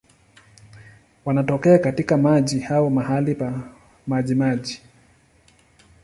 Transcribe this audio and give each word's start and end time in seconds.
Wanatokea 1.25 1.77
katika 1.79 2.17
maji 2.17 2.65
au 2.69 2.89
mahali 2.89 3.35
pa 3.35 3.73
majimaji. 4.07 4.81